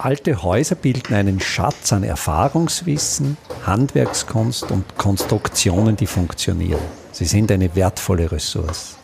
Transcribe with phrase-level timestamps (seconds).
[0.00, 3.36] Alte Häuser bilden einen Schatz an Erfahrungswissen,
[3.66, 6.80] Handwerkskunst und Konstruktionen, die funktionieren.
[7.10, 8.96] Sie sind eine wertvolle Ressource.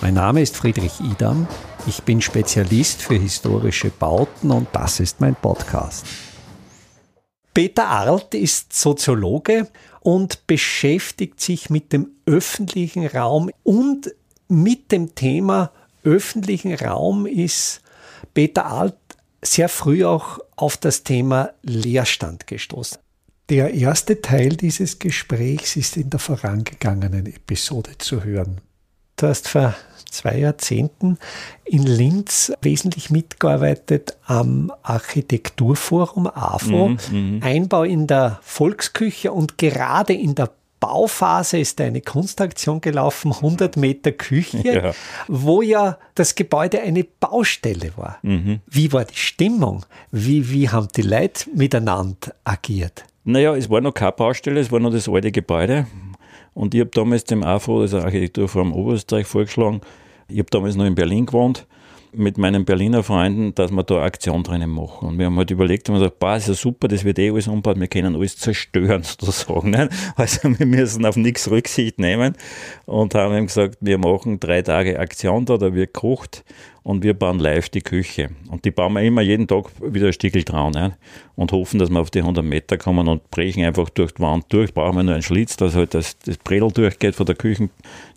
[0.00, 1.46] Mein Name ist Friedrich Idam.
[1.86, 6.06] Ich bin Spezialist für historische Bauten und das ist mein Podcast.
[7.52, 9.68] Peter Arlt ist Soziologe
[10.00, 14.14] und beschäftigt sich mit dem öffentlichen Raum und
[14.48, 15.70] mit dem Thema
[16.02, 17.82] öffentlichen Raum ist
[18.32, 18.94] Peter Arlt
[19.52, 22.98] sehr früh auch auf das Thema Leerstand gestoßen.
[23.48, 28.60] Der erste Teil dieses Gesprächs ist in der vorangegangenen Episode zu hören.
[29.16, 29.74] Du hast vor
[30.10, 31.18] zwei Jahrzehnten
[31.64, 40.12] in Linz wesentlich mitgearbeitet am Architekturforum AFO, mhm, mhm, Einbau in der Volksküche und gerade
[40.12, 44.94] in der Bauphase ist eine Kunstaktion gelaufen, 100 Meter Küche, ja.
[45.26, 48.18] wo ja das Gebäude eine Baustelle war.
[48.22, 48.60] Mhm.
[48.66, 49.84] Wie war die Stimmung?
[50.10, 53.04] Wie, wie haben die Leute miteinander agiert?
[53.24, 55.86] Naja, es war noch keine Baustelle, es war noch das alte Gebäude.
[56.54, 59.80] Und ich habe damals dem AFO, also Architekturforum Oberösterreich, vorgeschlagen.
[60.28, 61.66] Ich habe damals noch in Berlin gewohnt
[62.12, 65.08] mit meinen Berliner Freunden, dass wir da Aktion drinnen machen.
[65.08, 67.48] Und wir haben halt überlegt, und gesagt, boah, ist ja super, das wird eh alles
[67.48, 69.70] umbaut, wir können alles zerstören sozusagen.
[69.70, 69.88] Ne?
[70.16, 72.36] Also wir müssen auf nichts Rücksicht nehmen
[72.86, 76.44] und haben ihm gesagt, wir machen drei Tage Aktion da, da wird gekocht
[76.88, 78.30] und wir bauen live die Küche.
[78.50, 80.96] Und die bauen wir immer jeden Tag wieder ein Stückel dran ne?
[81.36, 84.46] und hoffen, dass wir auf die 100 Meter kommen und brechen einfach durch die Wand
[84.48, 84.72] durch.
[84.72, 87.68] Brauchen wir nur einen Schlitz, dass halt das, das Bredel durchgeht von der Küche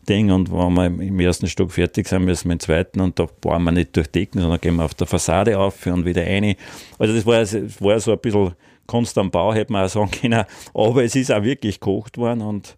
[0.08, 3.27] Ding und wenn wir im ersten Stock fertig sind, müssen wir im zweiten und da
[3.42, 6.55] bauen wir nicht durch Decken, sondern gehen wir auf der Fassade auf und wieder rein.
[6.97, 8.53] Also das war, das war so ein bisschen
[8.88, 12.39] Kunst am Bau, hätte man auch sagen können, aber es ist auch wirklich gekocht worden
[12.39, 12.77] und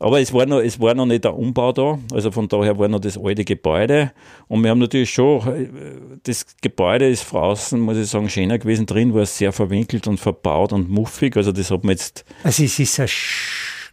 [0.00, 2.88] aber es war, noch, es war noch nicht der Umbau da, also von daher war
[2.88, 4.12] noch das alte Gebäude.
[4.48, 8.86] Und wir haben natürlich schon, das Gebäude ist von außen, muss ich sagen, schöner gewesen.
[8.86, 11.36] Drin war es sehr verwinkelt und verbaut und muffig.
[11.36, 12.24] Also das hat man jetzt.
[12.42, 13.08] Also es ist ein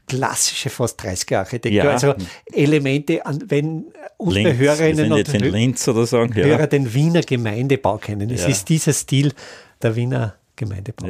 [0.07, 1.83] klassische fast 30er Architektur.
[1.83, 1.91] Ja.
[1.91, 2.15] Also
[2.53, 6.45] Elemente, an, wenn unsere Linz, Hörerinnen und Hö Linz oder sagen, ja.
[6.45, 8.29] Hörer den Wiener Gemeindebau kennen.
[8.29, 8.47] Es ja.
[8.47, 9.33] ist dieser Stil
[9.81, 11.05] der Wiener Gemeindebau.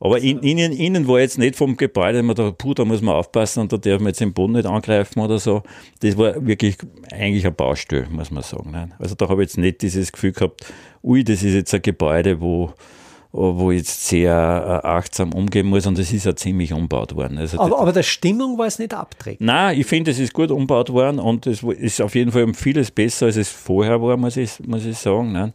[0.00, 3.14] Aber in, innen, innen war jetzt nicht vom Gebäude, man da, puh, da muss man
[3.14, 5.62] aufpassen und da darf man jetzt den Boden nicht angreifen oder so.
[6.00, 6.76] Das war wirklich
[7.10, 8.70] eigentlich ein Baustell, muss man sagen.
[8.72, 8.94] Nein.
[8.98, 10.66] Also da habe ich jetzt nicht dieses Gefühl gehabt,
[11.02, 12.74] ui, das ist jetzt ein Gebäude, wo,
[13.30, 17.38] wo ich jetzt sehr äh, achtsam umgehen muss und es ist ja ziemlich umgebaut worden.
[17.38, 19.40] Also aber, aber der Stimmung war es nicht abträglich.
[19.40, 22.54] Nein, ich finde, es ist gut umgebaut worden und es ist auf jeden Fall um
[22.54, 25.32] vieles besser, als es vorher war, muss ich, muss ich sagen.
[25.32, 25.52] Nein.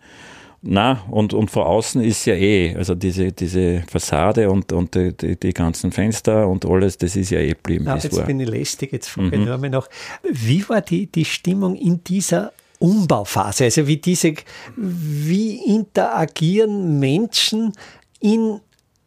[0.62, 5.38] Nein, und, und von außen ist ja eh, also diese, diese Fassade und, und die,
[5.38, 7.86] die, ganzen Fenster und alles, das ist ja eh geblieben.
[7.86, 8.26] Ja, jetzt war.
[8.26, 9.46] bin ich lästig, jetzt frage ich mhm.
[9.46, 9.88] nur noch,
[10.30, 13.66] wie war die, die Stimmung in dieser Umbauphase.
[13.66, 14.34] Also wie diese,
[14.76, 17.74] wie interagieren Menschen
[18.20, 18.60] in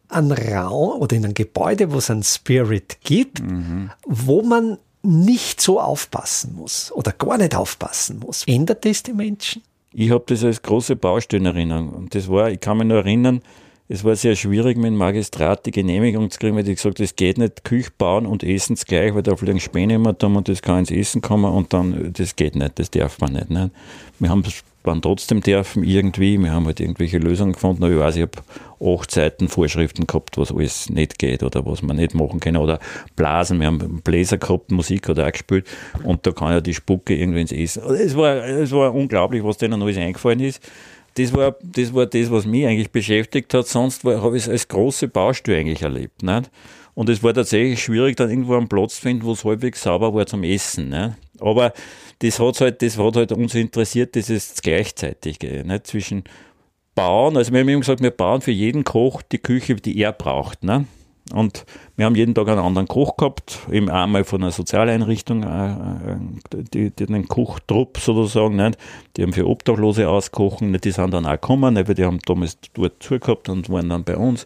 [0.09, 3.91] einem Raum oder in einem Gebäude, wo es einen Spirit gibt, mhm.
[4.05, 8.43] wo man nicht so aufpassen muss oder gar nicht aufpassen muss.
[8.47, 9.61] Ändert das die Menschen?
[9.93, 11.51] Ich habe das als große Baustelle.
[11.51, 13.41] Und das war, ich kann mich nur erinnern,
[13.89, 17.15] es war sehr schwierig, mit dem Magistrat die Genehmigung zu kriegen, weil die gesagt es
[17.15, 20.61] geht nicht, Küche bauen und essen gleich, weil da fliegen Späne immer da und das
[20.61, 23.49] kann ins Essen kommen und dann, das geht nicht, das darf man nicht.
[23.49, 23.71] nicht?
[24.19, 24.43] Wir haben
[24.83, 28.95] waren trotzdem dürfen irgendwie, wir haben halt irgendwelche Lösungen gefunden, aber ich weiß, ich habe
[28.99, 32.79] acht Seiten Vorschriften gehabt, was alles nicht geht oder was man nicht machen kann oder
[33.15, 35.67] Blasen, wir haben Bläser gehabt, Musik hat auch gespielt
[36.03, 37.83] und da kann ja die Spucke irgendwie ins Essen.
[37.95, 40.61] Es war, es war unglaublich, was denen alles eingefallen ist
[41.15, 43.67] das war, das war das, was mich eigentlich beschäftigt hat.
[43.67, 46.23] Sonst habe ich es als große Baustelle eigentlich erlebt.
[46.23, 46.49] Nicht?
[46.95, 50.13] Und es war tatsächlich schwierig, dann irgendwo einen Platz zu finden, wo es halbwegs sauber
[50.13, 50.89] war zum Essen.
[50.89, 51.13] Nicht?
[51.39, 51.73] Aber
[52.19, 55.87] das hat halt, das hat halt uns interessiert, das ist gleichzeitig, nicht?
[55.87, 56.23] zwischen
[56.95, 60.11] Bauen, also wir haben immer gesagt, wir bauen für jeden Koch die Küche, die er
[60.11, 60.63] braucht.
[60.63, 60.85] Ne?
[61.31, 61.65] Und
[61.95, 66.63] wir haben jeden Tag einen anderen Koch gehabt, eben einmal von einer Sozialeinrichtung, äh, äh,
[66.73, 68.77] die, die einen Kochtrupp sozusagen, nicht?
[69.17, 73.01] die haben für Obdachlose auskochen, die sind dann auch gekommen, weil die haben damals dort
[73.01, 74.45] zugehabt und waren dann bei uns.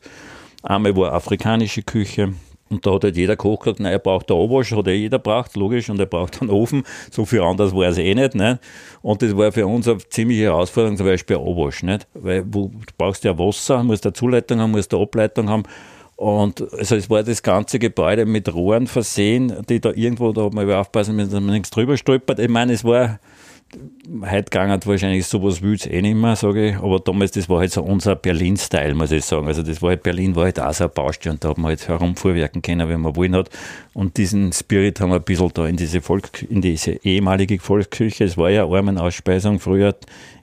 [0.64, 2.34] Einmal war afrikanische Küche,
[2.70, 5.20] und da hat halt jeder Koch gesagt, nein, er braucht eine Oberwasch, hat ja jeder
[5.20, 6.84] braucht, logisch, und er braucht einen Ofen.
[7.12, 8.36] So viel anders war es eh nicht.
[8.36, 8.60] Ne?
[9.02, 11.84] Und das war für uns eine ziemliche Herausforderung, zum Beispiel eine Oberwasch.
[11.84, 12.08] Nicht?
[12.14, 15.64] Weil wo, du brauchst ja Wasser, musst eine Zuleitung haben, musst eine Ableitung haben.
[16.18, 20.54] Und also es war das ganze Gebäude mit Rohren versehen, die da irgendwo, da hat
[20.54, 22.40] man aufpassen müssen, dass man nichts drüber stolpert.
[22.40, 23.20] Ich meine, es war,
[24.22, 26.76] heute gegangen wahrscheinlich sowas will eh nicht mehr, sage ich.
[26.78, 29.48] Aber damals, das war halt so unser Berlin-Style, muss ich sagen.
[29.48, 31.70] Also das war halt, Berlin war halt auch so eine Baustelle und da hat man
[31.70, 33.50] halt herumfuhrwerken können, wenn man wollen hat.
[33.94, 38.24] Und diesen Spirit haben wir ein bisschen da in diese Volk, in diese ehemalige Volksküche.
[38.24, 39.96] Es war ja Armenausspeisung früher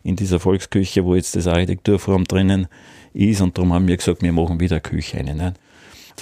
[0.02, 2.66] in dieser Volksküche, wo jetzt das Architekturforum drinnen
[3.14, 3.40] ist.
[3.40, 5.36] Und darum haben wir gesagt, wir machen wieder Küche rein.
[5.36, 5.54] Nicht?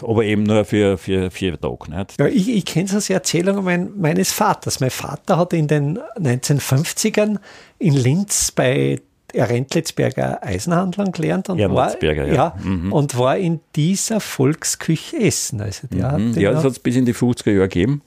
[0.01, 1.91] Aber eben nur für, für vier Tage.
[1.91, 2.19] Nicht?
[2.19, 4.81] Ja, ich ich kenne so die Erzählungen mein, meines Vaters.
[4.81, 7.39] Mein Vater hat in den 1950ern
[7.79, 9.01] in Linz bei
[9.35, 12.13] Rentlitzberger Eisenhandlern gelernt und, war, ja.
[12.13, 12.93] Ja, mhm.
[12.93, 15.61] und war in dieser Volksküche essen.
[15.61, 16.35] Also der mhm.
[16.39, 18.03] Ja, das hat es bis in die 50er Jahre gegeben.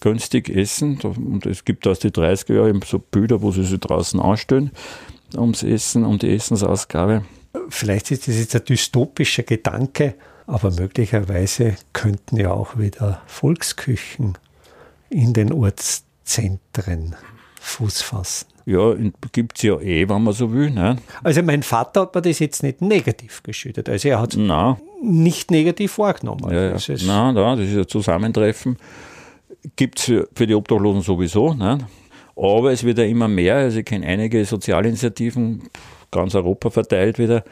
[0.00, 1.00] Günstig essen.
[1.00, 4.72] Und es gibt aus den 30er Jahren so Bilder, wo sie sich draußen anstellen
[5.36, 7.24] ums Essen, um die Essensausgabe.
[7.68, 10.14] Vielleicht ist das jetzt ein dystopischer Gedanke,
[10.48, 14.38] aber möglicherweise könnten ja auch wieder Volksküchen
[15.10, 17.14] in den Ortszentren
[17.60, 18.46] Fuß fassen.
[18.64, 18.94] Ja,
[19.32, 20.70] gibt es ja eh, wenn man so will.
[20.70, 20.96] Ne?
[21.22, 23.88] Also mein Vater hat mir das jetzt nicht negativ geschüttet.
[23.88, 24.40] Also er hat es
[25.02, 26.50] nicht negativ wahrgenommen.
[26.50, 26.70] Ja, ja.
[26.72, 28.78] Das ist Nein, nein, das ist ein Zusammentreffen.
[29.76, 31.52] Gibt es für, für die Obdachlosen sowieso.
[31.52, 31.78] Ne?
[32.36, 33.56] Aber es wird ja immer mehr.
[33.56, 35.62] Also ich kenne einige Sozialinitiativen,
[36.10, 37.44] ganz Europa verteilt wieder,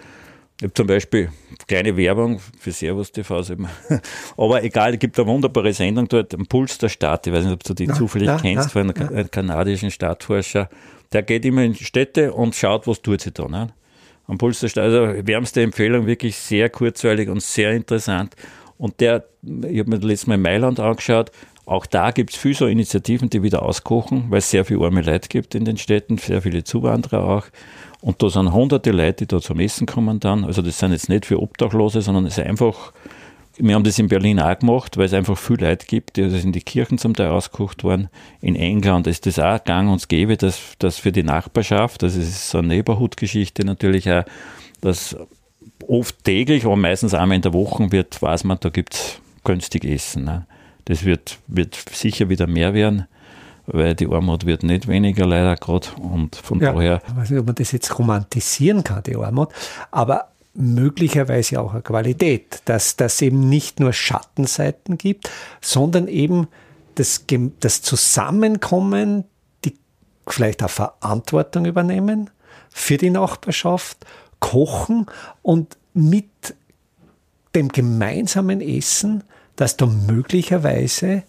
[0.59, 1.31] ich habe zum Beispiel
[1.67, 3.43] kleine Werbung für Servus TV.
[4.39, 7.27] Aber egal, es gibt eine wunderbare Sendung dort, am Puls der Stadt.
[7.27, 10.71] Ich weiß nicht, ob du die na, zufällig na, kennst, na, von einem kanadischen Stadtforscher.
[11.13, 13.47] Der geht immer in Städte und schaut, was tut sie da.
[13.49, 13.69] Ne?
[14.27, 14.85] Am Puls der Stadt.
[14.85, 18.35] Also wärmste Empfehlung, wirklich sehr kurzweilig und sehr interessant.
[18.79, 21.31] Und der, ich habe mir letztes Mal in Mailand angeschaut,
[21.67, 25.03] auch da gibt es viele so Initiativen, die wieder auskochen, weil es sehr viel arme
[25.03, 27.47] Leute gibt in den Städten, sehr viele Zuwanderer auch.
[28.07, 30.45] Und da sind hunderte Leute, die da zum Essen kommen dann.
[30.45, 32.93] Also das sind jetzt nicht für Obdachlose, sondern es ist einfach,
[33.57, 36.45] wir haben das in Berlin auch gemacht, weil es einfach viele Leute gibt, die das
[36.45, 38.09] in die Kirchen zum Teil ausgekocht worden.
[38.41, 42.49] In England ist das auch gang und gäbe, dass, dass für die Nachbarschaft, das ist
[42.49, 44.23] so eine Neighborhood-Geschichte natürlich auch,
[44.83, 45.17] dass
[45.89, 49.85] oft täglich, aber meistens einmal in der Woche wird, weiß man, da gibt es günstig
[49.85, 50.27] Essen.
[50.27, 50.47] Ne?
[50.85, 53.09] Das wird, wird sicher wieder mehr werden
[53.67, 57.03] weil die Armut wird nicht weniger leider gerade und von ja, daher.
[57.07, 59.51] Ich weiß nicht, ob man das jetzt romantisieren kann, die Armut,
[59.91, 65.31] aber möglicherweise auch eine Qualität, dass das eben nicht nur Schattenseiten gibt,
[65.61, 66.49] sondern eben
[66.95, 67.25] das,
[67.61, 69.25] das Zusammenkommen,
[69.65, 69.75] die
[70.27, 72.31] vielleicht auch Verantwortung übernehmen
[72.71, 73.99] für die Nachbarschaft,
[74.41, 75.07] kochen
[75.43, 76.55] und mit
[77.55, 79.25] dem gemeinsamen Essen,
[79.57, 81.23] dass da möglicherweise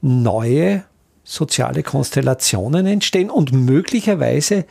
[0.00, 0.84] neue
[1.24, 4.66] soziale Konstellationen entstehen und möglicherweise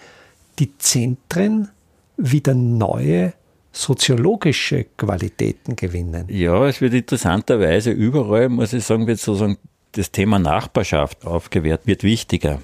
[0.59, 1.69] die Zentren
[2.15, 3.33] wieder neue
[3.71, 6.27] soziologische Qualitäten gewinnen.
[6.29, 9.57] Ja, es wird interessanterweise überall, muss ich sagen, wird sozusagen
[9.93, 12.61] das Thema Nachbarschaft aufgewehrt, wird wichtiger.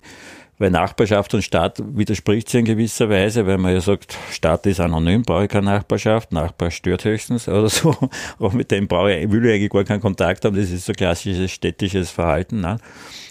[0.59, 4.81] Weil Nachbarschaft und Staat widerspricht sich in gewisser Weise, weil man ja sagt, Staat ist
[4.81, 7.95] anonym, brauche ich keine Nachbarschaft, Nachbar stört höchstens oder so.
[8.39, 10.91] Auch mit dem brauche ich, will ich eigentlich gar keinen Kontakt haben, das ist so
[10.91, 12.59] klassisches städtisches Verhalten.
[12.59, 12.77] Ne?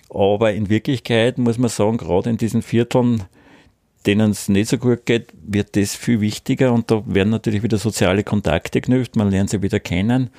[0.08, 3.24] Aber in Wirklichkeit muss man sagen, gerade in diesen Vierteln,
[4.06, 7.76] denen es nicht so gut geht, wird das viel wichtiger und da werden natürlich wieder
[7.76, 10.30] soziale Kontakte geknüpft, man lernt sie wieder kennen.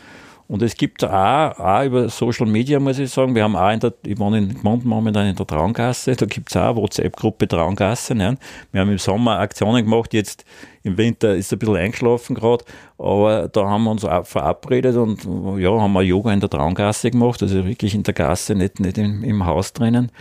[0.50, 3.80] Und es gibt auch, auch über Social Media, muss ich sagen, wir haben auch in
[3.82, 8.16] der, ich wohne in Gmunden momentan in der Traungasse, da gibt es auch WhatsApp-Gruppe Traungasse.
[8.16, 8.36] Ne?
[8.72, 10.46] Wir haben im Sommer Aktionen gemacht, jetzt
[10.82, 12.66] im Winter ist es ein bisschen eingeschlafen gerade,
[12.98, 15.24] aber da haben wir uns auch verabredet und
[15.60, 18.98] ja, haben wir Yoga in der Traungasse gemacht, also wirklich in der Gasse, nicht, nicht
[18.98, 20.12] im, im Haus drinnen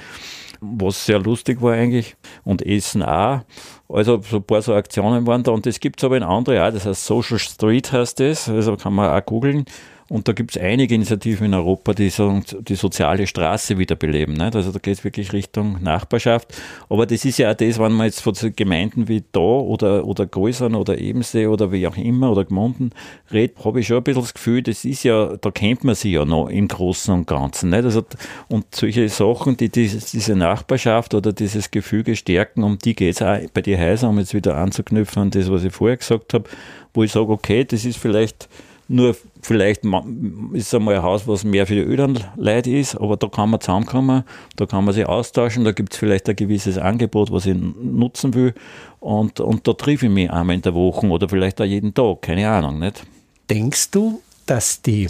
[0.60, 2.16] was sehr lustig war eigentlich.
[2.44, 3.42] Und Essen auch.
[3.88, 5.52] Also so ein paar so Aktionen waren da.
[5.52, 8.92] Und es gibt aber in andere auch, das heißt Social Street heißt das, also kann
[8.92, 9.64] man auch googeln.
[10.10, 14.34] Und da gibt es einige Initiativen in Europa, die so, die soziale Straße wiederbeleben.
[14.34, 14.56] Nicht?
[14.56, 16.54] Also da geht es wirklich Richtung Nachbarschaft.
[16.88, 20.24] Aber das ist ja auch das, wenn man jetzt von Gemeinden wie da oder, oder
[20.24, 22.90] Größern oder Ebensee oder wie auch immer oder Gmunden
[23.30, 26.12] redet, habe ich schon ein bisschen das Gefühl, das ist ja, da kennt man sich
[26.12, 27.68] ja noch im Großen und Ganzen.
[27.68, 27.84] Nicht?
[27.84, 28.02] Also,
[28.48, 33.22] und solche Sachen, die dieses, diese Nachbarschaft oder dieses Gefüge stärken, um die geht es
[33.22, 36.48] auch bei den Häusern, um jetzt wieder anzuknüpfen an das, was ich vorher gesagt habe,
[36.94, 38.48] wo ich sage, okay, das ist vielleicht
[38.88, 43.18] nur vielleicht ist es einmal ein Haus, was mehr für die öderen Leute ist, aber
[43.18, 44.24] da kann man zusammenkommen,
[44.56, 48.32] da kann man sich austauschen, da gibt es vielleicht ein gewisses Angebot, was ich nutzen
[48.32, 48.54] will
[48.98, 52.22] und, und da treffe ich mich einmal in der Woche oder vielleicht auch jeden Tag,
[52.22, 52.78] keine Ahnung.
[52.78, 53.04] Nicht?
[53.50, 55.08] Denkst du, dass die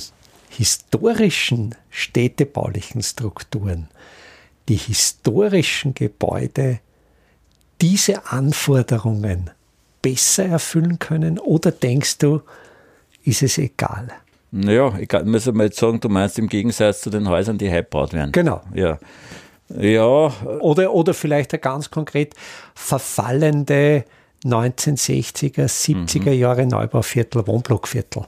[0.50, 3.88] historischen städtebaulichen Strukturen,
[4.68, 6.80] die historischen Gebäude
[7.80, 9.50] diese Anforderungen
[10.02, 11.38] besser erfüllen können?
[11.38, 12.42] Oder denkst du,
[13.24, 14.08] ist es egal.
[14.50, 17.84] Naja, ich muss mal jetzt sagen, du meinst im Gegensatz zu den Häusern, die heute
[17.84, 18.32] gebaut werden.
[18.32, 18.62] Genau.
[18.74, 18.98] Ja.
[19.68, 20.32] Ja.
[20.60, 22.34] Oder, oder vielleicht ganz konkret
[22.74, 24.04] verfallende
[24.44, 26.32] 1960er, 70er mhm.
[26.32, 28.24] Jahre Neubauviertel, Wohnblockviertel.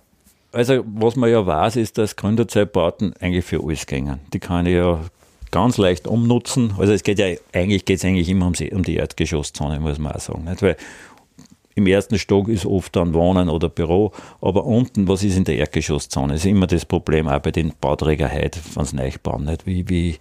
[0.53, 4.19] Also, was man ja weiß, ist, dass Gründerzeitbauten eigentlich für alles gehen.
[4.33, 5.01] Die kann ich ja
[5.53, 6.75] ganz leicht umnutzen.
[6.77, 10.13] Also, es geht ja eigentlich, geht's eigentlich immer um die, um die Erdgeschosszone, muss man
[10.13, 10.45] auch sagen.
[10.45, 10.61] Nicht?
[10.61, 10.77] Weil
[11.75, 15.57] im ersten Stock ist oft dann Wohnen oder Büro, aber unten, was ist in der
[15.57, 16.33] Erdgeschosszone?
[16.33, 19.45] Das ist immer das Problem auch bei den Bauträgern heute, wenn sie neu bauen.
[19.45, 19.67] Nicht?
[19.67, 20.17] Wie, wie,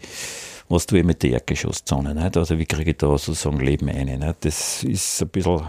[0.69, 2.13] was tue ich mit der Erdgeschosszone?
[2.13, 2.37] Nicht?
[2.37, 4.05] Also, wie kriege ich da sozusagen Leben ein?
[4.05, 4.35] Nicht?
[4.41, 5.61] Das ist ein bisschen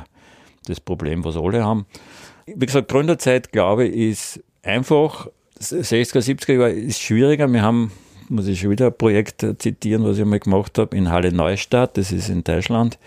[0.67, 1.87] das Problem, was alle haben.
[2.47, 5.29] Wie gesagt, Gründerzeit, glaube ich, ist einfach,
[5.61, 7.51] 60er, 70er Jahre ist schwieriger.
[7.51, 7.93] Wir haben,
[8.29, 11.97] muss ich schon wieder ein Projekt zitieren, was ich mal gemacht habe, in Halle Neustadt,
[11.97, 12.99] das ist in Deutschland.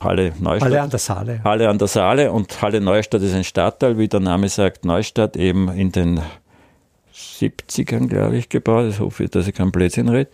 [0.00, 0.70] Halle Neustadt.
[0.70, 1.40] Halle an der Saale.
[1.44, 5.36] Halle an der Saale und Halle Neustadt ist ein Stadtteil, wie der Name sagt, Neustadt,
[5.36, 6.20] eben in den
[7.14, 8.86] 70ern, glaube ich, gebaut.
[8.90, 10.30] Ich hoffe, dass ich keinen Blödsinn rede.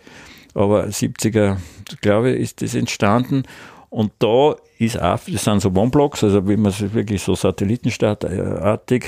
[0.53, 1.57] Aber 70er,
[2.01, 3.43] glaube ich, ist das entstanden.
[3.89, 9.05] Und da ist auch, das sind so Wohnblocks, also wie man es wirklich so satellitenstadtartig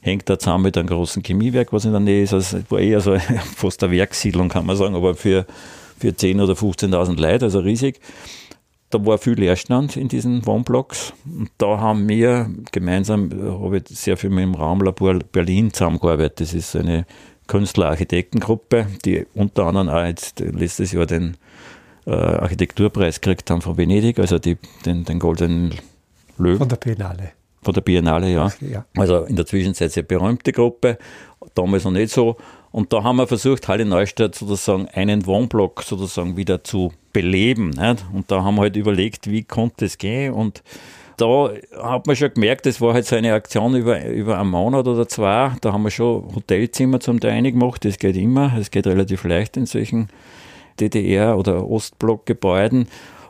[0.00, 2.32] hängt da zusammen mit einem großen Chemiewerk, was in der Nähe ist.
[2.32, 3.16] Also es war eher so
[3.56, 5.46] fast eine Werkssiedlung, kann man sagen, aber für,
[5.98, 8.00] für 10.000 oder 15.000 Leute, also riesig.
[8.90, 11.12] Da war viel Leerstand in diesen Wohnblocks.
[11.24, 16.40] Und da haben wir gemeinsam, habe ich sehr viel mit dem Raumlabor Berlin zusammengearbeitet.
[16.40, 17.06] Das ist eine
[17.46, 21.36] Künstler-Architektengruppe, die unter anderem auch jetzt letztes Jahr den
[22.06, 25.74] äh, Architekturpreis gekriegt haben von Venedig, also die, den, den Goldenen
[26.38, 26.58] Löwen.
[26.58, 27.32] Von der Biennale.
[27.62, 28.50] Von der Biennale, ja.
[28.60, 28.86] ja.
[28.96, 30.96] Also in der Zwischenzeit sehr berühmte Gruppe,
[31.54, 32.36] damals noch nicht so.
[32.72, 37.70] Und da haben wir versucht, Halle Neustadt sozusagen einen Wohnblock sozusagen wieder zu beleben.
[37.70, 38.04] Nicht?
[38.12, 40.32] Und da haben wir halt überlegt, wie konnte es gehen.
[40.32, 40.62] Und
[41.16, 41.50] da
[41.82, 45.06] hat man schon gemerkt, das war halt so eine Aktion über, über einen Monat oder
[45.08, 45.52] zwei.
[45.60, 47.84] Da haben wir schon Hotelzimmer zum Teil gemacht.
[47.84, 48.56] Das geht immer.
[48.58, 50.08] Es geht relativ leicht in solchen
[50.78, 52.86] DDR- oder Ostblockgebäuden.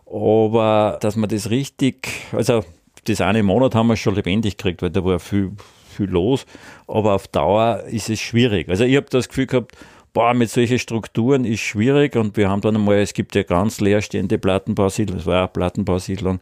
[0.07, 2.63] Aber dass man das richtig, also
[3.05, 5.53] das eine Monat haben wir schon lebendig gekriegt, weil da war viel,
[5.89, 6.47] viel los.
[6.87, 8.69] Aber auf Dauer ist es schwierig.
[8.69, 9.77] Also ich habe das Gefühl gehabt,
[10.13, 13.81] boah, mit solchen Strukturen ist schwierig und wir haben dann einmal, es gibt ja ganz
[13.81, 16.41] leerstehende Plattenbausiedlung, es war auch Plattenbausiedlung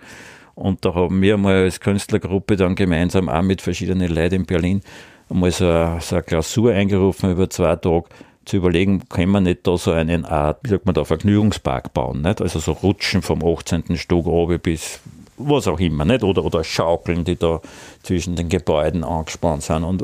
[0.55, 4.81] und da haben wir mal als Künstlergruppe dann gemeinsam auch mit verschiedenen Leuten in Berlin
[5.29, 8.05] einmal so eine, so eine Klausur eingerufen über zwei Tage,
[8.49, 12.23] zu überlegen, kann man nicht da so einen Art, wie sagt man da, Vergnügungspark bauen,
[12.23, 12.41] nicht?
[12.41, 13.97] Also so Rutschen vom 18.
[13.97, 15.01] Stock oben bis
[15.39, 16.23] was auch immer, nicht?
[16.23, 17.61] Oder, oder Schaukeln, die da
[18.03, 19.85] zwischen den Gebäuden angespannt sind.
[19.85, 20.03] Und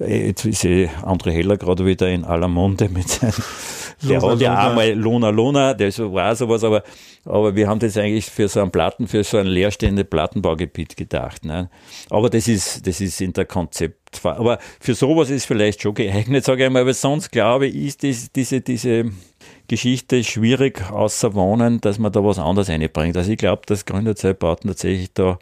[0.00, 3.32] äh, jetzt ist eh André Heller gerade wieder in aller Munde mit seinem,
[4.02, 6.82] der Luna, hat ja einmal Luna Luna, der war sowas, aber,
[7.24, 11.44] aber wir haben das eigentlich für so einen Platten, für so ein leerstehendes Plattenbaugebiet gedacht.
[11.44, 11.70] Ne?
[12.10, 16.44] Aber das ist, das ist in der Konzept aber für sowas ist vielleicht schon geeignet,
[16.44, 19.10] sage ich einmal, aber sonst glaube ich, ist das, diese, diese
[19.68, 23.16] Geschichte schwierig, außer Wohnen, dass man da was anderes einbringt.
[23.16, 25.38] Also ich glaube, dass Gründerzeitbauten tatsächlich da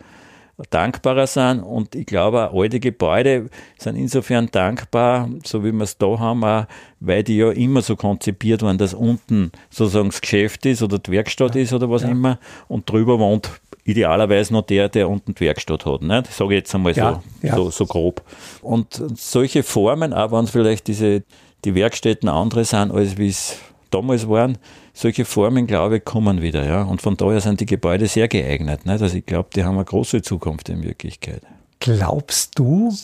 [0.71, 3.49] dankbarer sind und ich glaube auch alte Gebäude
[3.79, 6.67] sind insofern dankbar, so wie wir es da haben, auch,
[7.01, 11.11] weil die ja immer so konzipiert waren, dass unten sozusagen das Geschäft ist oder die
[11.11, 11.63] Werkstatt ja.
[11.63, 12.11] ist oder was ja.
[12.11, 12.39] immer
[12.69, 13.51] und drüber wohnt
[13.85, 16.03] idealerweise noch der, der unten die Werkstatt hat.
[16.03, 16.29] Nicht?
[16.29, 18.23] Ich sage jetzt einmal ja, so, so, so, grob.
[18.61, 21.25] Und solche Formen, auch wenn es vielleicht diese,
[21.65, 23.59] die Werkstätten andere sind, als wie es
[23.93, 24.59] damals waren,
[24.93, 26.65] solche Formen, glaube ich, kommen wieder.
[26.65, 26.83] Ja?
[26.83, 28.87] Und von daher sind die Gebäude sehr geeignet.
[28.87, 29.03] Nicht?
[29.03, 31.43] Also ich glaube, die haben eine große Zukunft in Wirklichkeit.
[31.81, 32.95] Glaubst du,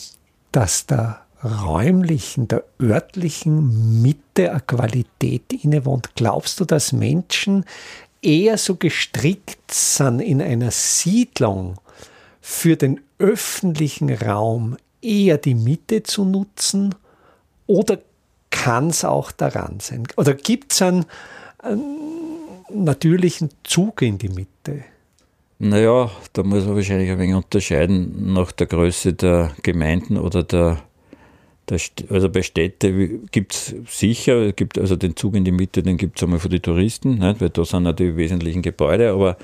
[0.51, 6.15] dass der räumlichen, der örtlichen Mitte eine Qualität innewohnt?
[6.15, 7.65] Glaubst du, dass Menschen
[8.21, 11.75] eher so gestrickt sind in einer Siedlung
[12.41, 16.95] für den öffentlichen Raum eher die Mitte zu nutzen
[17.67, 17.99] oder
[18.49, 20.03] kann es auch daran sein?
[20.15, 21.05] Oder gibt es einen,
[21.59, 21.97] einen
[22.71, 24.83] natürlichen Zug in die Mitte?
[25.59, 30.77] Naja, da muss man wahrscheinlich ein wenig unterscheiden nach der Größe der Gemeinden oder der
[32.09, 36.17] also bei Städten gibt es sicher, gibt also den Zug in die Mitte, den gibt
[36.17, 37.41] es einmal für die Touristen, nicht?
[37.41, 39.37] weil da sind ja die wesentlichen Gebäude, aber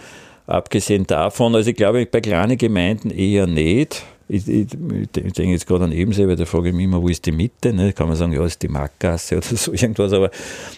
[0.47, 4.03] abgesehen davon, also ich glaube bei kleinen Gemeinden eher nicht.
[4.27, 7.09] Ich, ich, ich denke jetzt gerade an Ebensee, weil da frage ich mich immer, wo
[7.09, 7.73] ist die Mitte?
[7.73, 7.93] Ne?
[7.93, 10.31] Kann man sagen, ja, ist die Marktgasse oder so irgendwas, aber,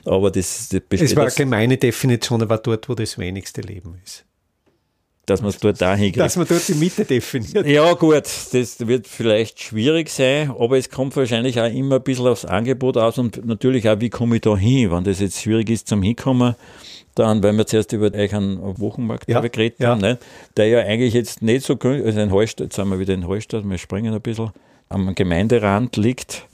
[0.05, 1.09] aber das, das besteht.
[1.09, 4.25] Es war eine gemeine Definition, aber dort, wo das wenigste Leben ist
[5.27, 6.19] dass man es dort da hinkriegt.
[6.19, 7.67] Dass man dort die Mitte definiert.
[7.67, 8.23] Ja, gut,
[8.53, 12.95] das wird vielleicht schwierig sein, aber es kommt wahrscheinlich auch immer ein bisschen aufs Angebot
[12.95, 16.01] aus und natürlich auch, wie komme ich da hin, wenn das jetzt schwierig ist zum
[16.01, 16.55] Hinkommen.
[17.17, 19.89] Dann, weil wir zuerst über einen Wochenmarkt ja, geredet ja.
[19.89, 20.19] haben, ne?
[20.55, 23.67] der ja eigentlich jetzt nicht so, also in Hallstatt, jetzt sind wir wieder in Hallstatt,
[23.67, 24.51] wir springen ein bisschen,
[24.89, 26.45] am Gemeinderand liegt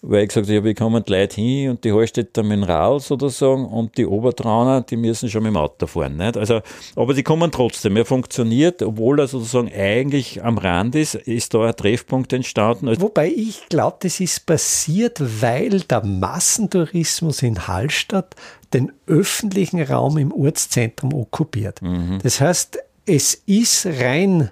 [0.00, 3.02] weil ich gesagt habe, wie kommen die Leute hin und die Hallstätter mit dem Rad
[3.02, 6.16] sozusagen und die Obertrauner, die müssen schon mit dem Auto fahren.
[6.16, 6.36] Nicht?
[6.36, 6.60] Also,
[6.94, 7.96] aber die kommen trotzdem.
[7.96, 13.00] Er funktioniert, obwohl er sozusagen eigentlich am Rand ist, ist da ein Treffpunkt entstanden.
[13.00, 18.36] Wobei ich glaube, das ist passiert, weil der Massentourismus in Hallstatt
[18.72, 21.82] den öffentlichen Raum im Ortszentrum okkupiert.
[21.82, 22.18] Mhm.
[22.22, 24.50] Das heißt, es ist rein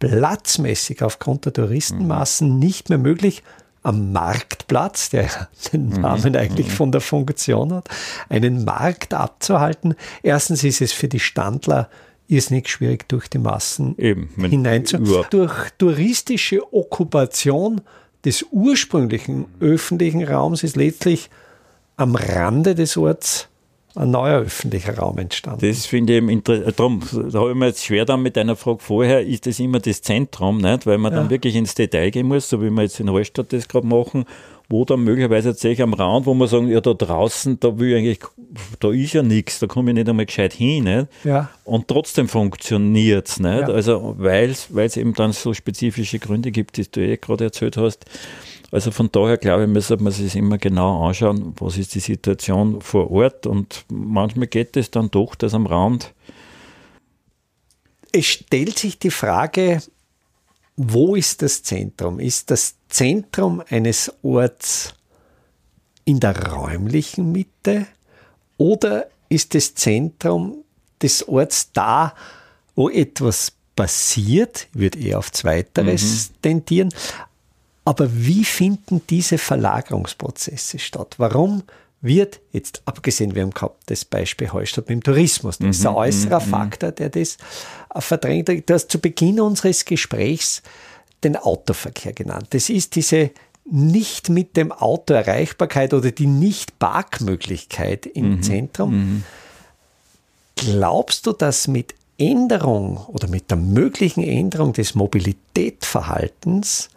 [0.00, 2.58] platzmäßig aufgrund der Touristenmassen mhm.
[2.58, 3.42] nicht mehr möglich,
[3.82, 5.28] am Marktplatz, der
[5.72, 6.00] den mhm.
[6.00, 6.72] Namen eigentlich mhm.
[6.72, 7.88] von der Funktion hat,
[8.28, 9.94] einen Markt abzuhalten.
[10.22, 11.88] Erstens ist es für die Standler
[12.28, 15.24] irrsinnig schwierig, durch die Massen hineinzukommen.
[15.30, 17.80] Durch touristische Okkupation
[18.24, 21.28] des ursprünglichen öffentlichen Raums ist letztlich
[21.96, 23.49] am Rande des Orts
[23.94, 25.66] ein neuer öffentlicher Raum entstanden.
[25.66, 26.78] Das finde ich eben interessant.
[26.78, 29.80] Darum, da habe ich mir jetzt schwer dann mit einer Frage vorher, ist das immer
[29.80, 30.86] das Zentrum, nicht?
[30.86, 31.18] weil man ja.
[31.18, 34.24] dann wirklich ins Detail gehen muss, so wie wir jetzt in Hallstatt das gerade machen,
[34.68, 37.96] wo dann möglicherweise tatsächlich am Rand, wo man sagen, ja, da draußen, da will ich
[37.96, 38.20] eigentlich,
[38.78, 40.84] da ist ja nichts, da komme ich nicht einmal gescheit hin.
[40.84, 41.08] Nicht?
[41.24, 41.50] Ja.
[41.64, 43.62] Und trotzdem funktioniert es nicht.
[43.62, 43.68] Ja.
[43.68, 48.06] Also, weil es eben dann so spezifische Gründe gibt, die du eh gerade erzählt hast.
[48.72, 52.80] Also von daher glaube ich, müsste man sich immer genau anschauen, was ist die Situation
[52.80, 56.12] vor Ort und manchmal geht es dann doch, dass am Rand.
[58.12, 59.82] Es stellt sich die Frage,
[60.76, 62.20] wo ist das Zentrum?
[62.20, 64.94] Ist das Zentrum eines Orts
[66.04, 67.86] in der räumlichen Mitte
[68.56, 70.64] oder ist das Zentrum
[71.02, 72.14] des Orts da,
[72.74, 76.42] wo etwas passiert, würde eher auf Zweiteres mhm.
[76.42, 76.94] tendieren,
[77.84, 81.14] aber wie finden diese Verlagerungsprozesse statt?
[81.18, 81.62] Warum
[82.02, 85.92] wird jetzt, abgesehen, wir haben gehabt das Beispiel Hallstatt mit dem Tourismus, das ist ein
[85.92, 87.36] mhm, äußerer mhm, Faktor, der das
[87.98, 88.48] verdrängt.
[88.48, 90.62] Du hast zu Beginn unseres Gesprächs
[91.22, 92.48] den Autoverkehr genannt.
[92.50, 93.30] Das ist diese
[93.70, 98.94] nicht mit dem Auto Erreichbarkeit oder die Nicht-Parkmöglichkeit im mhm, Zentrum.
[98.94, 99.24] Mhm.
[100.56, 106.88] Glaubst du, dass mit Änderung oder mit der möglichen Änderung des Mobilitätsverhaltens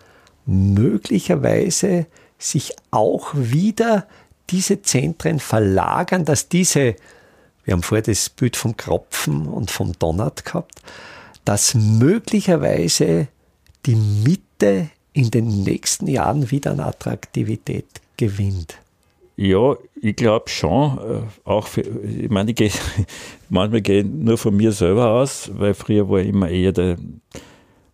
[0.46, 2.08] möglicherweise
[2.38, 4.08] sich auch wieder
[4.50, 6.96] diese Zentren verlagern, dass diese,
[7.64, 10.82] wir haben vorher das Bild vom Kropfen und vom Donut gehabt,
[11.46, 13.28] dass möglicherweise
[13.86, 17.86] die Mitte in den nächsten Jahren wieder an Attraktivität
[18.18, 18.78] gewinnt.
[19.36, 20.98] Ja, ich glaube schon.
[20.98, 22.72] Äh, auch für, ich meine, ich gehe,
[23.50, 26.98] manchmal gehe nur von mir selber aus, weil früher war ich immer eher der,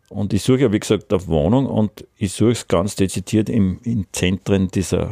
[0.09, 3.79] und ich suche ja, wie gesagt, auf Wohnung und ich suche es ganz dezidiert im,
[3.83, 5.11] in Zentren dieser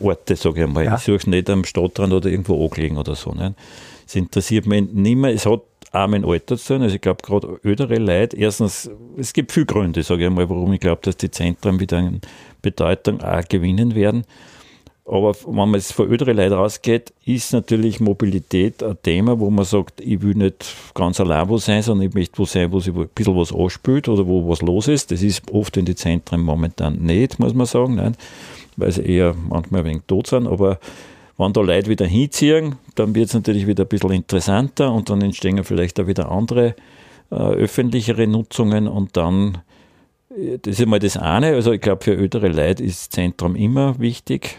[0.00, 0.84] Orte, sage ich einmal.
[0.84, 0.96] Ja.
[0.96, 3.32] Ich suche es nicht am Stadtrand oder irgendwo angelegen oder so.
[3.32, 3.54] Nicht?
[4.06, 5.32] Es interessiert mich nicht mehr.
[5.32, 6.82] Es hat auch mein Alter zu tun.
[6.82, 10.72] Also ich glaube, gerade ältere Leute, erstens, es gibt viele Gründe, sage ich einmal, warum
[10.72, 12.20] ich glaube, dass die Zentren wieder an
[12.62, 14.24] Bedeutung auch gewinnen werden.
[15.08, 19.64] Aber wenn man jetzt von älteren Leuten rausgeht, ist natürlich Mobilität ein Thema, wo man
[19.64, 22.94] sagt, ich will nicht ganz allein wo sein, sondern ich möchte wo sein, wo sich
[22.94, 25.10] ein bisschen was anspült oder wo was los ist.
[25.10, 28.16] Das ist oft in den Zentren momentan nicht, muss man sagen, nein,
[28.76, 30.46] weil sie eher manchmal ein wenig tot sind.
[30.46, 30.78] Aber
[31.38, 35.22] wenn da Leute wieder hinziehen, dann wird es natürlich wieder ein bisschen interessanter und dann
[35.22, 36.74] entstehen vielleicht auch wieder andere
[37.30, 39.58] äh, öffentlichere Nutzungen und dann
[40.36, 41.54] äh, das ist mal das eine.
[41.54, 44.56] Also ich glaube, für ältere Leute ist Zentrum immer wichtig.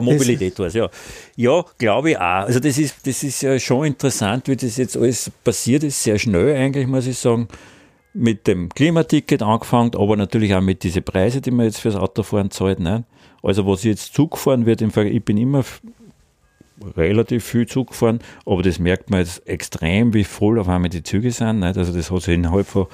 [0.00, 0.88] Mobilität war es, ja.
[1.36, 2.46] Ja, glaube ich auch.
[2.46, 6.18] Also das ist, das ist ja schon interessant, wie das jetzt alles passiert ist, sehr
[6.18, 7.48] schnell eigentlich, muss ich sagen.
[8.12, 12.50] Mit dem Klimaticket angefangen, aber natürlich auch mit diesen Preisen, die man jetzt fürs Autofahren
[12.50, 12.80] zahlt.
[12.80, 13.04] Ne?
[13.40, 15.64] Also was jetzt Zug fahren wird, ich bin immer
[16.96, 21.02] relativ viel Zug gefahren, aber das merkt man jetzt extrem, wie voll auf einmal die
[21.02, 21.60] Züge sind.
[21.60, 21.76] Nicht?
[21.76, 22.86] Also das hat sich innerhalb von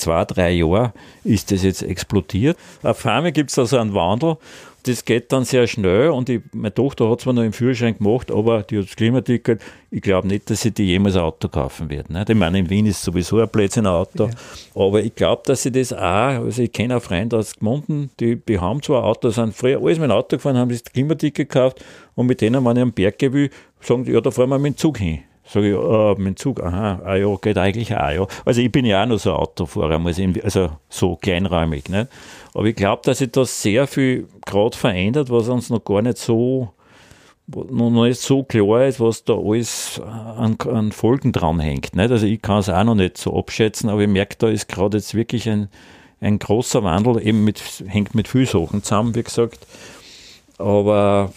[0.00, 0.92] zwei, drei Jahren
[1.24, 2.56] ist das jetzt explodiert.
[2.82, 4.36] Auf einmal gibt es also einen Wandel
[4.84, 8.30] das geht dann sehr schnell und ich, meine Tochter hat zwar noch einen Führerschein gemacht,
[8.30, 9.60] aber die hat das Klimaticket.
[9.90, 12.10] Ich glaube nicht, dass sie die jemals ein Auto kaufen wird.
[12.10, 12.24] Ne?
[12.26, 14.30] Ich meine, in Wien ist sowieso ein Plätzchen ein Auto, ja.
[14.74, 18.36] aber ich glaube, dass sie das auch, also ich kenne auch Freunde aus Gmunden, die,
[18.36, 21.48] die haben zwar ein Auto, sind früher alles mit dem Auto gefahren, haben das Klimaticket
[21.48, 24.58] gekauft und mit denen, wenn ich am Berg gehe, sagen die, ja, da fahren wir
[24.58, 25.20] mit dem Zug hin.
[25.52, 28.26] Sag ich, äh, mit dem Zug, aha, ah ja, geht eigentlich auch, ja.
[28.44, 30.00] Also ich bin ja auch noch so ein Autofahrer,
[30.44, 32.08] also so kleinräumig, nicht?
[32.54, 36.18] Aber ich glaube, dass sich da sehr viel gerade verändert, was uns noch gar nicht
[36.18, 36.68] so,
[37.48, 41.96] noch nicht so klar ist, was da alles an, an Folgen dranhängt.
[41.96, 42.12] Nicht?
[42.12, 44.98] Also ich kann es auch noch nicht so abschätzen, aber ich merke, da ist gerade
[44.98, 45.68] jetzt wirklich ein,
[46.20, 49.66] ein großer Wandel, eben mit, hängt mit vielen Sachen zusammen, wie gesagt.
[50.58, 51.32] Aber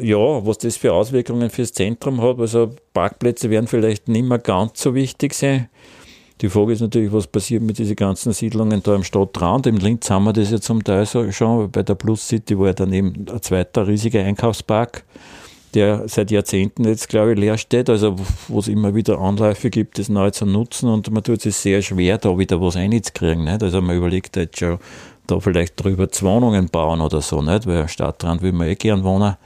[0.00, 4.82] ja, was das für Auswirkungen fürs Zentrum hat, also Parkplätze werden vielleicht nicht mehr ganz
[4.82, 5.68] so wichtig sein.
[6.40, 9.66] Die Frage ist natürlich, was passiert mit diesen ganzen Siedlungen da im Stadtrand.
[9.66, 11.70] Im Linz haben wir das ja zum Teil so schon.
[11.70, 15.04] Bei der Plus City war ja daneben ein zweiter riesiger Einkaufspark,
[15.74, 17.90] der seit Jahrzehnten jetzt, glaube ich, leer steht.
[17.90, 18.16] Also,
[18.48, 20.88] wo es immer wieder Anläufe gibt, das neu zu nutzen.
[20.88, 23.44] Und man tut es sehr schwer, da wieder was reinzukriegen.
[23.44, 23.62] Nicht?
[23.62, 24.78] Also, man überlegt jetzt schon,
[25.26, 27.66] da vielleicht drüber Wohnungen bauen oder so, nicht?
[27.66, 29.36] Weil Stadtrand will man eh gern wohnen.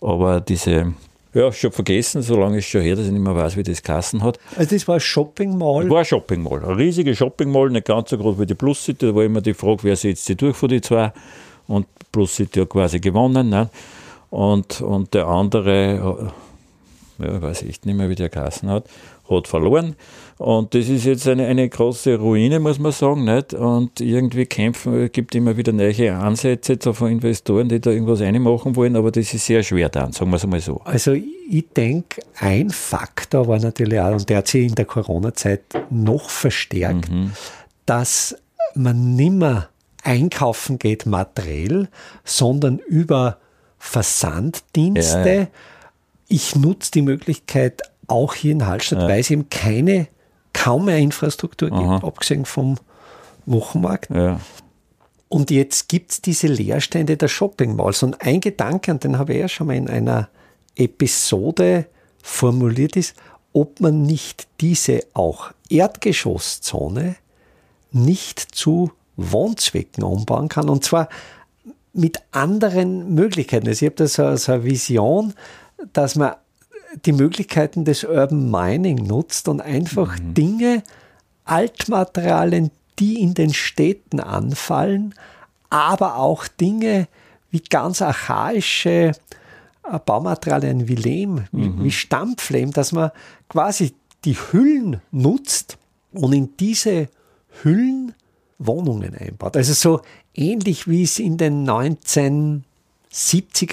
[0.00, 0.94] Aber diese
[1.36, 3.62] ja, schon vergessen, so lange ist es schon her, dass ich nicht mehr weiß, wie
[3.62, 4.38] das Kassen hat.
[4.56, 5.82] Also das war ein Shopping Mall?
[5.82, 8.54] Das war ein Shopping Mall, ein riesiger Shopping Mall, nicht ganz so groß wie die
[8.54, 9.08] Plus City.
[9.08, 11.12] Da war immer die Frage, wer setzt sich durch von den zwei.
[11.68, 13.50] Und Plus City hat quasi gewonnen.
[13.50, 13.68] Ne?
[14.30, 16.32] Und, und der andere,
[17.18, 18.88] ja, weiß ich nicht mehr, wie der Kassen hat,
[19.28, 19.96] hat verloren.
[20.38, 23.24] Und das ist jetzt eine, eine große Ruine, muss man sagen.
[23.24, 23.54] Nicht?
[23.54, 28.76] Und irgendwie kämpfen, es gibt immer wieder neue Ansätze von Investoren, die da irgendwas reinmachen
[28.76, 30.80] wollen, aber das ist sehr schwer dann, sagen wir es einmal so.
[30.84, 35.62] Also ich denke, ein Faktor war natürlich auch, und der hat sich in der Corona-Zeit
[35.90, 37.32] noch verstärkt, mhm.
[37.86, 38.36] dass
[38.74, 39.68] man nimmer
[40.02, 41.88] einkaufen geht materiell,
[42.24, 43.38] sondern über
[43.78, 45.28] Versanddienste.
[45.28, 45.46] Ja, ja.
[46.28, 49.08] Ich nutze die Möglichkeit auch hier in Hallstatt, ja.
[49.08, 50.08] weil es eben keine
[50.52, 52.78] kaum mehr Infrastruktur gibt, abgesehen vom
[53.44, 54.10] Wochenmarkt.
[54.10, 54.40] Ja.
[55.28, 58.02] Und jetzt gibt es diese Leerstände der Shopping Malls.
[58.02, 60.28] Und ein Gedanke, und den habe ich ja schon mal in einer
[60.76, 61.86] Episode
[62.22, 63.14] formuliert, ist,
[63.52, 67.16] ob man nicht diese auch Erdgeschosszone
[67.90, 70.68] nicht zu Wohnzwecken umbauen kann.
[70.68, 71.08] Und zwar
[71.92, 73.66] mit anderen Möglichkeiten.
[73.66, 75.34] Also ich habe da so, so eine Vision,
[75.92, 76.34] dass man
[77.04, 80.34] die Möglichkeiten des Urban Mining nutzt und einfach mhm.
[80.34, 80.82] Dinge,
[81.44, 85.14] Altmaterialien, die in den Städten anfallen,
[85.68, 87.08] aber auch Dinge
[87.50, 89.12] wie ganz archaische
[89.84, 91.84] äh, Baumaterialien wie Lehm, mhm.
[91.84, 93.10] wie Stampflehm, dass man
[93.48, 95.78] quasi die Hüllen nutzt
[96.12, 97.08] und in diese
[97.62, 98.14] Hüllen
[98.58, 99.56] Wohnungen einbaut.
[99.56, 100.00] Also so
[100.34, 102.62] ähnlich wie es in den 1970er,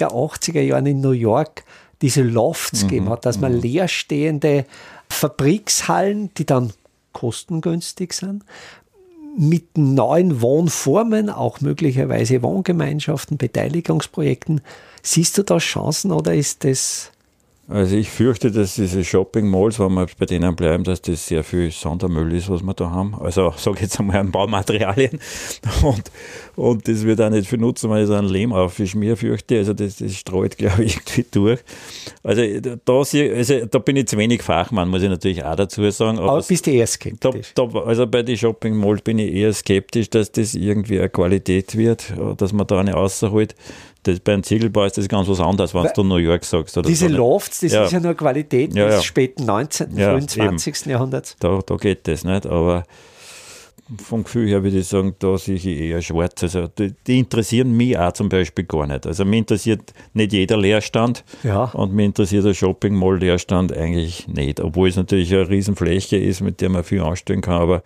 [0.08, 1.64] 80er Jahren in New York
[2.04, 2.88] diese Lofts mhm.
[2.88, 3.60] gegeben hat, dass man mhm.
[3.62, 4.66] leerstehende
[5.08, 6.74] Fabrikshallen, die dann
[7.14, 8.44] kostengünstig sind,
[9.38, 14.60] mit neuen Wohnformen, auch möglicherweise Wohngemeinschaften, Beteiligungsprojekten,
[15.02, 17.10] siehst du da Chancen oder ist das
[17.66, 21.42] also ich fürchte, dass diese Shopping Malls, wenn wir bei denen bleiben, dass das sehr
[21.42, 23.14] viel Sondermüll ist, was wir da haben.
[23.14, 25.18] Also sage jetzt einmal an Baumaterialien.
[25.82, 26.10] Und,
[26.56, 29.58] und das wird auch nicht viel nutzen, wenn ich so einen Lehm aufschmier, fürchte.
[29.58, 31.60] Also das, das streut, glaube ich, irgendwie durch.
[32.22, 36.18] Also da, also da bin ich zu wenig Fachmann, muss ich natürlich auch dazu sagen.
[36.18, 37.52] Aber, Aber bist du eher skeptisch?
[37.54, 41.08] Da, da, also bei den Shopping Malls bin ich eher skeptisch, dass das irgendwie eine
[41.08, 43.54] Qualität wird, dass man da eine rausholt
[44.04, 46.76] das, bei einem Ziegelbau ist das ganz was anderes, wenn du New York sagst.
[46.78, 47.84] Oder diese so, Lofts, das ja.
[47.84, 50.82] ist ja nur Qualität ja, des späten 19., ja, frühen 20.
[50.82, 50.90] Eben.
[50.90, 51.36] Jahrhunderts.
[51.40, 52.84] Da, da geht das nicht, aber
[54.02, 56.42] vom Gefühl her würde ich sagen, da sehe ich eher schwarz.
[56.42, 59.06] Also die, die, interessieren mich auch zum Beispiel gar nicht.
[59.06, 61.64] Also mich interessiert nicht jeder Leerstand ja.
[61.64, 64.60] und mich interessiert der Shopping Mall Leerstand eigentlich nicht.
[64.60, 67.82] Obwohl es natürlich eine Riesenfläche ist, mit der man viel anstellen kann, aber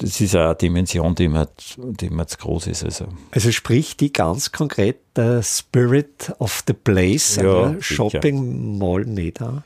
[0.00, 2.84] das ist auch eine Dimension, die mir, die mir zu groß ist.
[2.84, 3.06] Also.
[3.30, 9.62] also sprich die ganz konkret der Spirit of the Place, ja, Shopping Mall nicht an?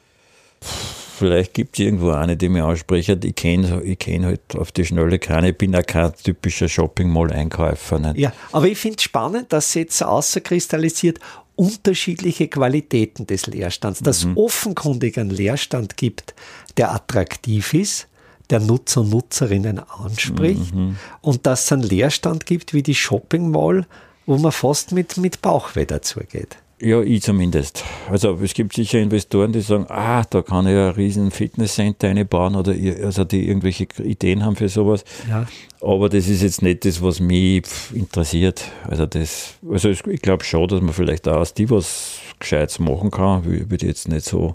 [1.16, 3.08] Vielleicht gibt es irgendwo eine, die mir anspricht.
[3.08, 7.08] Ich kenne ich kenn halt auf die Schnelle keine, ich bin auch kein typischer Shopping
[7.08, 8.14] Mall-Einkäufer.
[8.16, 11.20] Ja, aber ich finde es spannend, dass es jetzt außerkristallisiert
[11.54, 14.38] unterschiedliche Qualitäten des Leerstands, dass es mhm.
[14.38, 16.34] offenkundig einen Leerstand gibt,
[16.76, 18.08] der attraktiv ist,
[18.50, 20.96] der Nutzer und Nutzerinnen anspricht mhm.
[21.22, 23.86] und dass es einen Leerstand gibt wie die Shopping Mall,
[24.26, 26.56] wo man fast mit, mit Bauchweh dazugeht.
[26.80, 27.84] Ja, ich zumindest.
[28.10, 32.56] Also es gibt sicher Investoren, die sagen, ah, da kann ich ein riesen Fitnesscenter einbauen
[32.56, 35.04] oder also die irgendwelche Ideen haben für sowas.
[35.28, 35.46] Ja.
[35.80, 38.64] Aber das ist jetzt nicht das, was mich interessiert.
[38.88, 43.10] Also das, also ich glaube schon, dass man vielleicht auch aus die was Gescheites machen
[43.10, 43.44] kann.
[43.44, 44.54] Würde jetzt nicht so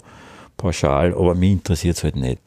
[0.56, 2.40] pauschal, aber mich interessiert es halt nicht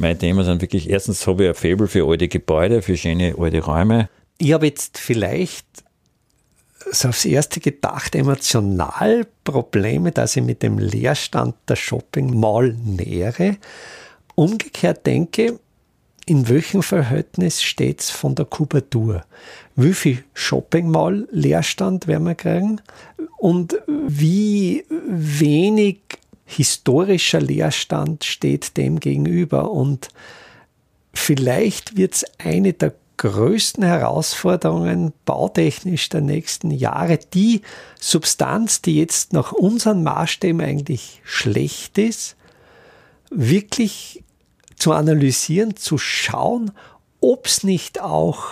[0.00, 3.60] mein Thema sind wirklich, erstens habe ich ein Faible für alte Gebäude, für schöne alte
[3.62, 4.08] Räume.
[4.38, 5.66] Ich habe jetzt vielleicht
[6.90, 13.56] so aufs Erste gedacht, emotional Probleme, dass ich mit dem Leerstand der Shopping Mall nähere.
[14.34, 15.58] Umgekehrt denke,
[16.26, 19.24] in welchem Verhältnis steht es von der Kubatur?
[19.76, 22.80] Wie viel Shopping Mall Leerstand werden wir kriegen?
[23.38, 25.98] Und wie wenig
[26.50, 29.70] historischer Leerstand steht dem gegenüber.
[29.70, 30.08] Und
[31.14, 37.60] vielleicht wird es eine der größten Herausforderungen bautechnisch der nächsten Jahre, die
[38.00, 42.36] Substanz, die jetzt nach unseren Maßstäben eigentlich schlecht ist,
[43.30, 44.24] wirklich
[44.76, 46.72] zu analysieren, zu schauen,
[47.20, 48.44] ob es nicht auch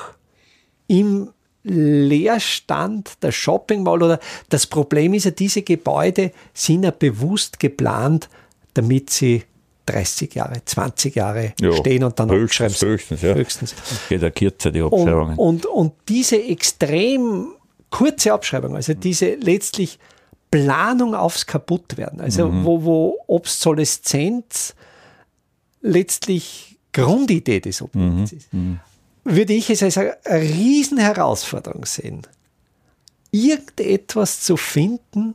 [0.86, 1.30] im
[1.64, 8.28] Leerstand der Shopping Mall oder das Problem ist ja, diese Gebäude sind ja bewusst geplant,
[8.74, 9.42] damit sie
[9.86, 13.34] 30 Jahre, 20 Jahre ja, stehen und dann höchstens, höchstens, ja.
[13.34, 13.74] höchstens.
[14.08, 15.38] Geht ja kürzer die Abschreibungen.
[15.38, 17.48] Und, und, und diese extrem
[17.90, 19.98] kurze Abschreibung, also diese letztlich
[20.50, 22.64] Planung aufs Kaputtwerden, also mhm.
[22.64, 24.74] wo, wo Obsoleszenz
[25.80, 28.38] letztlich Grundidee des Objekts mhm.
[28.38, 28.80] ist, mhm.
[29.28, 32.26] Würde ich es als eine, Riesenherausforderung sehen,
[33.30, 35.34] irgendetwas zu finden,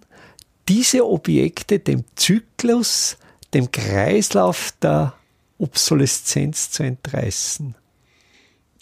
[0.68, 3.18] diese Objekte dem Zyklus
[3.54, 5.14] dem Kreislauf der
[5.60, 7.76] Obsoleszenz zu entreißen.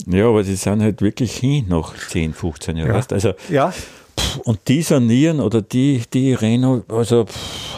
[0.08, 2.90] Ja, aber die sind halt wirklich hin nach 10, 15 Jahren.
[2.96, 3.06] Ja.
[3.10, 3.74] Also, ja.
[4.46, 7.71] und die sanieren oder die, die Reno, also, pff,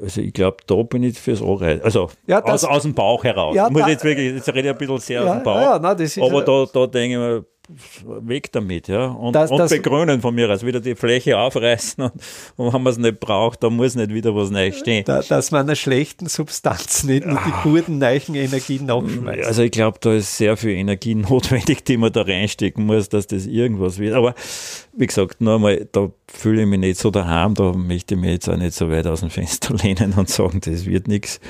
[0.00, 1.82] also ich glaube, da bin ich fürs Anreisen.
[1.82, 3.54] Also ja, aus, aus dem Bauch heraus.
[3.54, 5.42] Ja, ich muss da, jetzt wirklich, jetzt rede ich ein bisschen sehr ja, aus dem
[5.42, 5.60] Bauch.
[5.60, 9.06] Ja, nein, aber da, da denke ich mir, weg damit, ja.
[9.06, 12.12] Und, das, und das, begrünen von mir aus, wieder die Fläche aufreißen und,
[12.56, 15.04] und wenn man es nicht braucht, dann muss nicht wieder was neu stehen.
[15.04, 17.60] Da, dass man einer schlechten Substanz nicht nur die ah.
[17.62, 19.46] guten neuen Energien nachschmeißt.
[19.46, 23.26] Also ich glaube, da ist sehr viel Energie notwendig, die man da reinstecken muss, dass
[23.26, 24.14] das irgendwas wird.
[24.14, 24.34] Aber
[24.96, 28.30] wie gesagt, nur einmal, da fühle ich mich nicht so daheim, da möchte ich mich
[28.30, 31.40] jetzt auch nicht so weit aus dem Fenster lehnen und sagen, das wird nichts.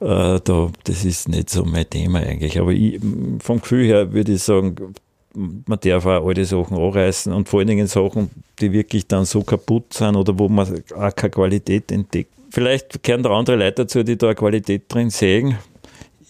[0.00, 2.58] Äh, da, das ist nicht so mein Thema eigentlich.
[2.58, 3.00] Aber ich,
[3.40, 4.94] vom Gefühl her würde ich sagen,
[5.34, 9.42] man darf auch alte Sachen anreißen und vor allen Dingen Sachen, die wirklich dann so
[9.42, 12.32] kaputt sind oder wo man auch keine Qualität entdeckt.
[12.50, 15.56] Vielleicht kehren da andere Leute dazu, die da eine Qualität drin sehen.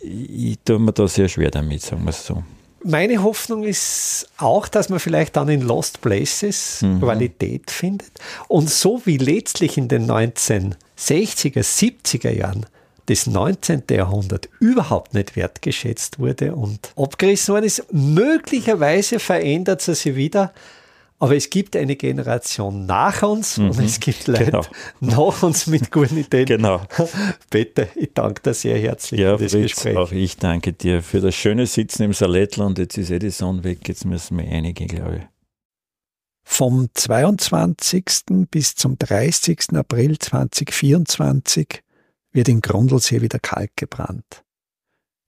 [0.02, 2.42] Ich, tue mir da sehr schwer damit, sagen wir es so.
[2.82, 7.00] Meine Hoffnung ist auch, dass man vielleicht dann in Lost Places mhm.
[7.00, 8.12] Qualität findet.
[8.48, 10.76] Und so wie letztlich in den 1960er,
[11.62, 12.66] 70er Jahren
[13.10, 13.82] des 19.
[13.90, 17.84] Jahrhunderts überhaupt nicht wertgeschätzt wurde und abgerissen worden ist.
[17.92, 20.52] Möglicherweise verändert sie sich wieder,
[21.18, 24.64] aber es gibt eine Generation nach uns mhm, und es gibt Leute genau.
[25.00, 26.46] nach uns mit guten Ideen.
[26.46, 26.82] Genau.
[27.50, 29.96] Bitte, ich danke dir sehr herzlich ja, für das Fritz, Gespräch.
[29.96, 32.78] Auch ich danke dir für das schöne Sitzen im Salettland.
[32.78, 35.22] Jetzt ist eh die Sonne weg, jetzt müssen wir einige, glaube ich.
[36.44, 38.04] Vom 22.
[38.50, 39.74] bis zum 30.
[39.74, 41.82] April 2024
[42.32, 44.44] wird in Grundlsee wieder Kalk gebrannt.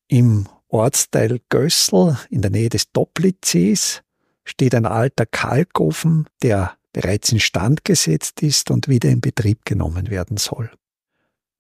[0.09, 4.03] Im Ortsteil Gössel in der Nähe des Doplitzsees
[4.45, 10.37] steht ein alter Kalkofen, der bereits instand gesetzt ist und wieder in Betrieb genommen werden
[10.37, 10.71] soll.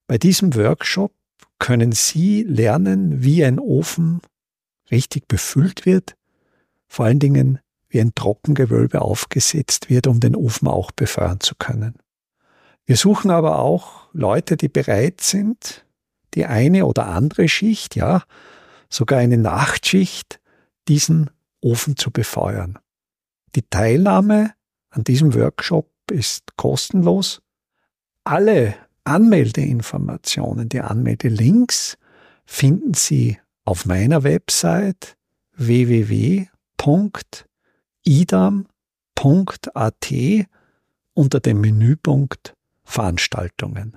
[0.06, 1.14] Bei diesem Workshop
[1.58, 4.20] können Sie lernen, wie ein Ofen
[4.90, 6.16] richtig befüllt wird,
[6.86, 11.94] vor allen Dingen wie ein Trockengewölbe aufgesetzt wird, um den Ofen auch befeuern zu können.
[12.84, 15.84] Wir suchen aber auch Leute, die bereit sind,
[16.34, 18.22] die eine oder andere Schicht, ja,
[18.88, 20.40] sogar eine Nachtschicht,
[20.88, 22.78] diesen Ofen zu befeuern.
[23.54, 24.52] Die Teilnahme
[24.90, 27.40] an diesem Workshop ist kostenlos.
[28.24, 31.96] Alle Anmeldeinformationen, die Anmeldelinks
[32.44, 35.16] finden Sie auf meiner Website
[35.54, 36.48] www.idam.at
[41.14, 42.54] unter dem Menüpunkt
[42.92, 43.96] Veranstaltungen.